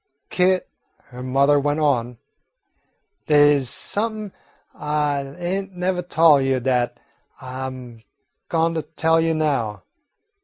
[0.31, 0.67] "Kit,"
[1.11, 2.17] her mother went on,
[3.27, 4.31] "dey 's somep'n
[4.73, 6.99] I ain't nevah tol' you dat
[7.39, 7.99] I 'm
[8.49, 9.83] goin' to tell you now.